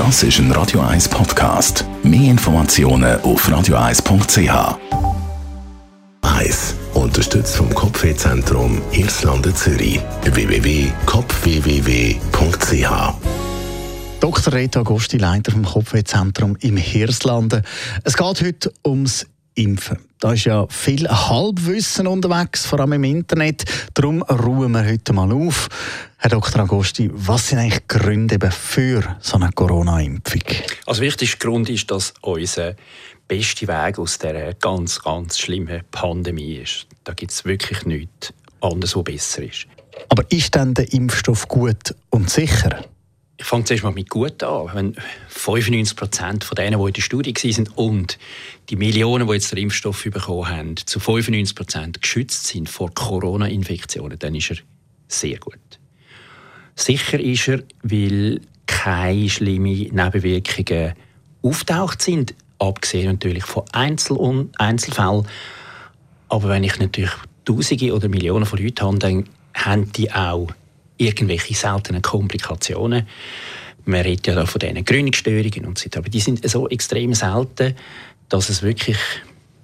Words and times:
Das 0.00 0.22
ist 0.22 0.38
ein 0.38 0.50
Radio 0.52 0.80
1 0.80 1.10
Podcast. 1.10 1.84
Mehr 2.02 2.30
Informationen 2.30 3.20
auf 3.20 3.46
radio1.ch. 3.46 4.78
1. 6.22 6.74
Unterstützt 6.94 7.54
vom 7.54 7.68
Kopfwehzentrum 7.74 8.80
Irlande 8.92 9.52
Zürich. 9.52 10.00
www.kopfwww.ch 10.22 13.14
Dr. 14.20 14.52
Reto 14.54 14.80
Agosti, 14.80 15.18
Leiter 15.18 15.52
vom 15.52 15.66
Kopfwehzentrum 15.66 16.56
im 16.60 16.78
Hirslanden. 16.78 17.62
Es 18.02 18.16
geht 18.16 18.42
heute 18.42 18.72
ums 18.86 19.26
Impfen. 19.54 19.98
Da 20.20 20.32
ist 20.32 20.44
ja 20.44 20.66
viel 20.68 21.08
Halbwissen 21.08 22.06
unterwegs, 22.06 22.66
vor 22.66 22.80
allem 22.80 22.92
im 22.94 23.04
Internet. 23.04 23.64
Darum 23.94 24.22
ruhen 24.22 24.72
wir 24.72 24.84
heute 24.84 25.12
mal 25.12 25.32
auf. 25.32 25.68
Herr 26.18 26.30
Dr. 26.30 26.62
Agosti, 26.62 27.10
was 27.12 27.48
sind 27.48 27.58
eigentlich 27.58 27.80
die 27.80 27.98
Gründe 27.98 28.50
für 28.50 29.16
so 29.20 29.36
eine 29.36 29.50
Corona-Impfung? 29.52 30.42
Also 30.86 31.00
wichtigster 31.02 31.38
Grund 31.38 31.70
ist, 31.70 31.90
dass 31.90 32.12
unser 32.20 32.74
beste 33.26 33.66
Weg 33.68 33.98
aus 33.98 34.18
dieser 34.18 34.54
ganz, 34.54 35.00
ganz 35.00 35.38
schlimmen 35.38 35.82
Pandemie 35.90 36.56
ist. 36.56 36.86
Da 37.04 37.14
gibt 37.14 37.32
es 37.32 37.44
wirklich 37.44 37.86
nichts 37.86 38.34
anderes, 38.60 38.96
was 38.96 39.04
besser 39.04 39.42
ist. 39.44 39.66
Aber 40.08 40.24
ist 40.30 40.54
denn 40.54 40.74
der 40.74 40.92
Impfstoff 40.92 41.48
gut 41.48 41.94
und 42.10 42.28
sicher? 42.28 42.84
Ich 43.40 43.46
fange 43.46 43.64
zuerst 43.64 43.82
mal 43.82 43.90
mit 43.90 44.10
gut 44.10 44.42
an. 44.42 44.68
Wenn 44.74 44.96
95 45.28 45.96
Prozent 45.96 46.44
von 46.44 46.56
denen, 46.56 46.78
die 46.78 46.86
in 46.86 46.92
der 46.92 47.00
Studie 47.00 47.34
waren 47.34 47.68
und 47.74 48.18
die 48.68 48.76
Millionen, 48.76 49.26
die 49.26 49.32
jetzt 49.32 49.50
den 49.50 49.58
Impfstoff 49.60 50.04
bekommen 50.04 50.46
haben, 50.46 50.76
zu 50.76 51.00
95 51.00 51.56
Prozent 51.56 52.02
geschützt 52.02 52.48
sind 52.48 52.68
vor 52.68 52.92
Corona-Infektionen, 52.92 54.18
dann 54.18 54.34
ist 54.34 54.50
er 54.50 54.56
sehr 55.08 55.38
gut. 55.38 55.56
Sicher 56.74 57.18
ist 57.18 57.48
er, 57.48 57.62
weil 57.82 58.42
keine 58.66 59.30
schlimmen 59.30 59.72
Nebenwirkungen 59.90 60.92
auftaucht 61.40 62.02
sind, 62.02 62.34
abgesehen 62.58 63.06
natürlich 63.06 63.44
von 63.44 63.64
Einzel 63.72 64.48
Einzelfällen. 64.58 65.26
Aber 66.28 66.48
wenn 66.50 66.64
ich 66.64 66.78
natürlich 66.78 67.12
Tausende 67.46 67.94
oder 67.94 68.08
Millionen 68.10 68.44
von 68.44 68.62
Leuten 68.62 68.84
habe, 68.84 68.98
dann 68.98 69.24
haben 69.54 69.90
die 69.92 70.12
auch 70.12 70.48
irgendwelche 71.00 71.54
seltenen 71.54 72.02
Komplikationen. 72.02 73.06
Man 73.84 74.02
redet 74.02 74.26
ja 74.26 74.34
da 74.34 74.46
von 74.46 74.58
diesen 74.58 74.84
Gründungsstörungen 74.84 75.64
und 75.64 75.78
so 75.78 75.88
aber 75.96 76.08
die 76.08 76.20
sind 76.20 76.48
so 76.48 76.68
extrem 76.68 77.14
selten, 77.14 77.74
dass 78.28 78.50
es 78.50 78.62
wirklich 78.62 78.98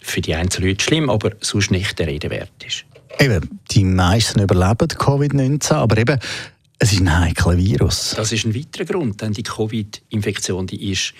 für 0.00 0.20
die 0.20 0.34
einzelnen 0.34 0.70
Leute 0.70 0.84
schlimm, 0.84 1.10
aber 1.10 1.32
sonst 1.40 1.70
nicht 1.70 1.98
der 1.98 2.06
Rede 2.06 2.30
wert 2.30 2.50
ist. 2.66 2.84
Eben, 3.18 3.60
die 3.70 3.84
meisten 3.84 4.40
überleben 4.40 4.88
Covid-19, 4.88 5.72
aber 5.74 5.98
eben, 5.98 6.18
es 6.78 6.92
ist 6.92 7.00
ein 7.00 7.20
heikler 7.20 7.58
Virus. 7.58 8.14
Das 8.16 8.32
ist 8.32 8.44
ein 8.46 8.54
weiterer 8.54 8.84
Grund, 8.84 9.20
denn 9.20 9.32
die 9.32 9.42
Covid-Infektion, 9.42 10.66
die 10.66 10.92
ist 10.92 11.12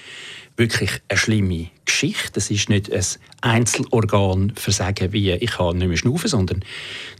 wirklich 0.58 0.90
eine 1.08 1.18
schlimme 1.18 1.68
Geschichte. 1.84 2.32
Das 2.34 2.50
ist 2.50 2.68
nicht 2.68 2.92
ein 2.92 3.04
Einzelorganversagen 3.40 5.12
wie 5.12 5.30
ich 5.30 5.52
kann 5.52 5.78
nicht 5.78 5.88
mehr 5.88 5.96
schnaufen, 5.96 6.28
sondern 6.28 6.64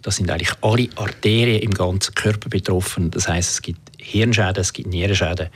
da 0.03 0.11
sind 0.11 0.31
eigentlich 0.31 0.53
alle 0.61 0.89
Arterien 0.97 1.63
im 1.63 1.71
ganzen 1.73 2.15
Körper 2.15 2.49
betroffen. 2.49 3.11
Das 3.11 3.29
heißt, 3.29 3.51
es 3.51 3.63
gibt 3.63 3.81
Hirnschäden, 3.99 4.61
es 4.61 4.73
gibt 4.73 4.89
Nierenschäden 4.89 5.49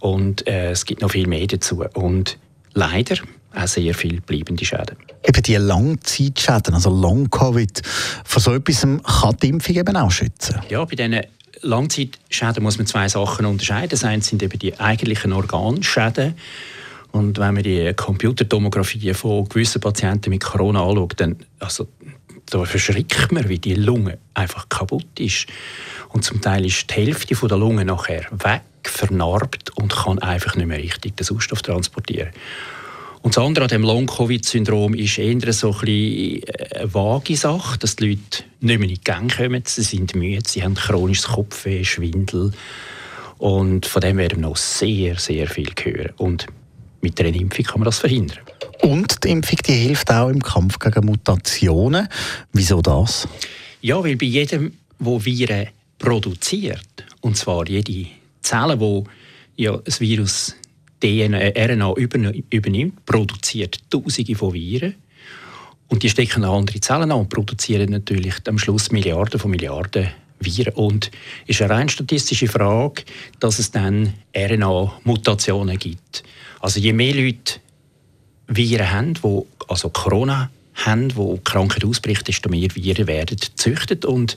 und 0.00 0.46
äh, 0.46 0.70
es 0.70 0.84
gibt 0.84 1.00
noch 1.00 1.10
viel 1.10 1.26
mehr 1.26 1.46
dazu. 1.46 1.84
Und 1.94 2.38
leider 2.74 3.16
auch 3.54 3.66
sehr 3.66 3.94
viele 3.94 4.20
bleibende 4.20 4.64
Schäden. 4.64 4.96
Eben 5.26 5.42
die 5.42 5.56
Langzeitschäden, 5.56 6.74
also 6.74 6.90
Long-Covid, 6.90 7.82
von 8.24 8.42
so 8.42 8.52
etwas 8.54 8.82
kann 8.82 9.36
die 9.42 9.48
Impfung 9.48 9.76
eben 9.76 9.96
auch 9.96 10.10
schützen? 10.10 10.60
Ja, 10.68 10.84
bei 10.84 10.96
diesen 10.96 11.20
Langzeitschäden 11.62 12.62
muss 12.62 12.76
man 12.76 12.86
zwei 12.86 13.08
Sachen 13.08 13.46
unterscheiden. 13.46 13.90
Das 13.90 14.04
eine 14.04 14.22
sind 14.22 14.42
eben 14.42 14.58
die 14.58 14.78
eigentlichen 14.78 15.32
Organschäden. 15.32 16.34
Und 17.14 17.38
wenn 17.38 17.54
man 17.54 17.62
die 17.62 17.94
Computertomographie 17.94 19.14
von 19.14 19.48
gewissen 19.48 19.80
Patienten 19.80 20.30
mit 20.30 20.42
Corona 20.42 20.82
anschaut, 20.84 21.14
dann 21.18 21.36
also, 21.60 21.86
da 22.50 22.64
verschrickt 22.64 23.30
man, 23.30 23.48
wie 23.48 23.60
die 23.60 23.76
Lunge 23.76 24.18
einfach 24.34 24.68
kaputt 24.68 25.20
ist. 25.20 25.46
Und 26.08 26.24
zum 26.24 26.40
Teil 26.40 26.66
ist 26.66 26.90
die 26.90 26.94
Hälfte 26.94 27.36
der 27.36 27.56
Lunge 27.56 27.84
nachher 27.84 28.26
weg, 28.32 28.62
vernarbt 28.82 29.70
und 29.76 29.94
kann 29.94 30.18
einfach 30.18 30.56
nicht 30.56 30.66
mehr 30.66 30.78
richtig 30.78 31.16
den 31.16 31.24
Sauerstoff 31.24 31.62
transportieren. 31.62 32.30
Und 33.22 33.36
das 33.36 33.44
andere 33.44 33.66
an 33.66 33.68
dem 33.68 33.84
Long-Covid-Syndrom 33.84 34.94
ist 34.94 35.16
eher 35.16 35.52
so 35.52 35.70
bisschen 35.70 36.42
eine 36.74 36.92
vage 36.92 37.36
Sache, 37.36 37.78
dass 37.78 37.94
die 37.94 38.08
Leute 38.08 38.42
nicht 38.58 38.80
mehr 38.80 38.88
in 38.88 38.94
die 38.96 39.00
Gänge 39.00 39.28
kommen, 39.28 39.62
sie 39.64 39.82
sind 39.82 40.16
müde, 40.16 40.42
sie 40.48 40.64
haben 40.64 40.74
chronisches 40.74 41.28
Kopfweh, 41.28 41.84
Schwindel. 41.84 42.50
Und 43.38 43.86
von 43.86 44.02
dem 44.02 44.16
werden 44.16 44.40
wir 44.40 44.48
noch 44.48 44.56
sehr, 44.56 45.16
sehr 45.20 45.46
viel 45.46 45.70
hören. 45.80 46.12
Und 46.16 46.46
mit 47.04 47.20
einer 47.20 47.34
Impfung 47.34 47.64
kann 47.64 47.80
man 47.80 47.84
das 47.84 47.98
verhindern. 47.98 48.38
Und 48.82 49.22
die 49.22 49.28
Impfung 49.28 49.58
die 49.66 49.72
hilft 49.72 50.10
auch 50.10 50.28
im 50.30 50.42
Kampf 50.42 50.78
gegen 50.78 51.06
Mutationen. 51.06 52.08
Wieso 52.52 52.80
das? 52.80 53.28
Ja, 53.82 54.02
weil 54.02 54.16
bei 54.16 54.26
jedem, 54.26 54.72
wo 54.98 55.22
Viren 55.22 55.68
produziert, 55.98 57.04
und 57.20 57.36
zwar 57.36 57.68
jede 57.68 58.06
Zelle, 58.40 58.80
wo 58.80 59.04
ja 59.56 59.76
das 59.76 60.00
Virus 60.00 60.56
DNA, 61.00 61.52
RNA 61.56 61.94
übernimmt, 62.50 63.04
produziert 63.04 63.78
Tausende 63.90 64.34
von 64.34 64.54
Viren. 64.54 64.94
Und 65.88 66.02
die 66.02 66.08
stecken 66.08 66.44
andere 66.44 66.80
Zellen 66.80 67.12
an 67.12 67.20
und 67.20 67.28
produzieren 67.28 67.90
natürlich 67.90 68.34
am 68.48 68.58
Schluss 68.58 68.90
Milliarden 68.90 69.38
von 69.38 69.50
Milliarden 69.50 70.08
Viren. 70.40 70.74
Und 70.74 71.10
es 71.46 71.56
ist 71.56 71.62
eine 71.62 71.74
rein 71.74 71.88
statistische 71.88 72.48
Frage, 72.48 73.04
dass 73.40 73.58
es 73.58 73.70
dann 73.70 74.14
RNA-Mutationen 74.36 75.78
gibt. 75.78 76.22
Also 76.60 76.80
je 76.80 76.92
mehr 76.92 77.14
Leute 77.14 77.60
Viren 78.46 78.90
haben, 78.90 79.14
die, 79.14 79.42
also 79.68 79.88
Corona 79.90 80.50
haben, 80.74 81.14
wo 81.16 81.34
die 81.34 81.44
Krankheit 81.44 81.84
ausbricht, 81.84 82.26
desto 82.28 82.48
mehr 82.48 82.68
Viren 82.74 83.06
werden 83.06 83.36
gezüchtet. 83.36 84.04
Und 84.04 84.36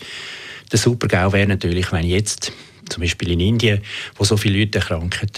der 0.71 0.79
Supergau 0.79 1.33
wäre 1.33 1.47
natürlich, 1.47 1.91
wenn 1.91 2.05
jetzt 2.05 2.51
zum 2.89 3.01
Beispiel 3.01 3.31
in 3.31 3.39
Indien, 3.39 3.81
wo 4.15 4.23
so 4.23 4.37
viele 4.37 4.59
Leute 4.59 4.79
erkranken, 4.79 5.29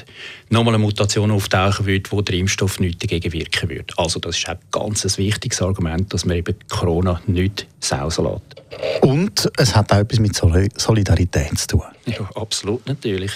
nochmal 0.49 0.75
eine 0.75 0.83
Mutation 0.83 1.31
auftauchen 1.31 1.85
würde, 1.85 2.11
wo 2.11 2.21
der 2.21 2.35
Impfstoff 2.35 2.79
nichts 2.79 2.99
dagegen 2.99 3.31
wirken 3.33 3.69
würde. 3.69 3.93
Also 3.97 4.19
das 4.19 4.37
ist 4.37 4.47
auch 4.47 4.53
ein 4.53 4.59
ganz 4.71 5.17
wichtiges 5.17 5.61
Argument, 5.61 6.13
dass 6.13 6.25
man 6.25 6.37
eben 6.37 6.55
Corona 6.69 7.21
nicht 7.27 7.67
sausen 7.79 8.25
lässt. 8.25 9.03
Und 9.03 9.51
es 9.57 9.75
hat 9.75 9.91
auch 9.91 9.97
etwas 9.97 10.19
mit 10.19 10.35
Solidarität 10.35 11.57
zu 11.57 11.67
tun. 11.67 11.83
Ja, 12.05 12.29
absolut 12.35 12.85
natürlich. 12.87 13.31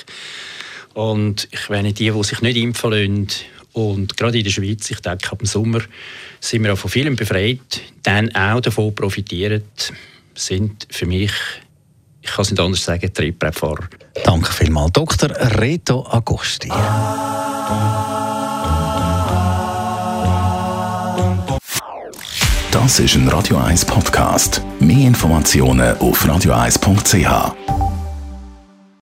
Und 0.93 1.47
ich 1.51 1.69
meine, 1.69 1.91
die, 1.93 2.11
die 2.11 2.23
sich 2.23 2.41
nicht 2.41 2.57
impfen 2.57 2.91
lassen, 2.91 3.27
und 3.73 4.15
gerade 4.17 4.37
in 4.37 4.43
der 4.43 4.51
Schweiz, 4.51 4.89
ich 4.91 4.99
denke, 4.99 5.31
ab 5.31 5.39
dem 5.39 5.47
Sommer 5.47 5.81
sind 6.39 6.63
wir 6.63 6.73
auch 6.73 6.77
von 6.77 6.91
vielem 6.91 7.15
befreit, 7.15 7.81
dann 8.03 8.33
auch 8.35 8.61
davon 8.61 8.93
profitieren, 8.93 9.63
sind 10.35 10.87
für 10.91 11.07
mich 11.07 11.31
ich 12.23 12.31
kann 12.31 12.43
es 12.43 12.51
nicht 12.51 12.59
anders 12.59 12.83
sagen, 12.83 13.13
Triebrettfahrer. 13.13 13.89
Danke 14.23 14.51
vielmals, 14.51 14.93
Dr. 14.93 15.29
Reto 15.59 16.07
Agosti. 16.09 16.69
Das 22.71 22.99
ist 22.99 23.15
ein 23.15 23.27
Radio 23.27 23.57
1 23.57 23.85
Podcast. 23.85 24.61
Mehr 24.79 25.07
Informationen 25.07 25.97
auf 25.97 26.25
radio1.ch. 26.25 27.82